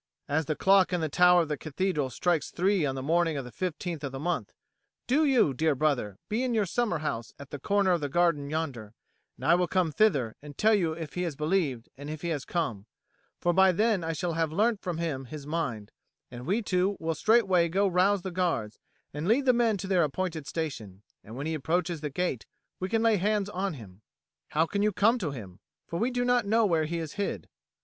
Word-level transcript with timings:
"As 0.27 0.45
the 0.47 0.55
clock 0.55 0.91
in 0.91 0.99
the 0.99 1.09
tower 1.09 1.43
of 1.43 1.47
the 1.47 1.57
cathedral 1.59 2.09
strikes 2.09 2.49
three 2.49 2.87
on 2.87 2.95
the 2.95 3.03
morning 3.03 3.37
of 3.37 3.45
the 3.45 3.51
15th 3.51 4.01
of 4.03 4.11
the 4.11 4.19
month, 4.19 4.51
do 5.05 5.25
you, 5.25 5.53
dear 5.53 5.75
brother, 5.75 6.17
be 6.27 6.41
in 6.41 6.55
your 6.55 6.65
summer 6.65 6.97
house 6.97 7.35
at 7.37 7.51
the 7.51 7.59
corner 7.59 7.91
of 7.91 8.01
the 8.01 8.09
garden 8.09 8.49
yonder; 8.49 8.95
and 9.37 9.45
I 9.45 9.53
will 9.53 9.67
come 9.67 9.91
thither 9.91 10.35
and 10.41 10.57
tell 10.57 10.73
you 10.73 10.93
if 10.93 11.13
he 11.13 11.21
has 11.21 11.35
believed 11.35 11.87
and 11.97 12.09
if 12.09 12.23
he 12.23 12.29
has 12.29 12.45
come. 12.45 12.87
For 13.41 13.53
by 13.53 13.71
then 13.71 14.03
I 14.03 14.13
shall 14.13 14.33
have 14.33 14.51
learnt 14.51 14.81
from 14.81 14.97
him 14.97 15.25
his 15.25 15.45
mind: 15.45 15.91
and 16.31 16.47
we 16.47 16.63
two 16.63 16.97
will 16.99 17.13
straightway 17.13 17.69
go 17.69 17.87
rouse 17.87 18.23
the 18.23 18.31
guards 18.31 18.79
and 19.13 19.27
lead 19.27 19.45
the 19.45 19.53
men 19.53 19.77
to 19.77 19.87
their 19.87 20.03
appointed 20.03 20.47
station, 20.47 21.03
and 21.23 21.35
when 21.35 21.45
he 21.45 21.53
approaches 21.53 22.01
the 22.01 22.09
gate 22.09 22.47
we 22.79 22.89
can 22.89 23.03
lay 23.03 23.17
hands 23.17 23.49
on 23.49 23.75
him." 23.75 24.01
"How 24.47 24.65
can 24.65 24.81
you 24.81 24.91
come 24.91 25.19
to 25.19 25.29
him? 25.29 25.59
For 25.85 25.99
we 25.99 26.09
do 26.09 26.25
not 26.25 26.47
know 26.47 26.65
where 26.65 26.85
he 26.85 26.97
is 26.97 27.13
hid." 27.21 27.47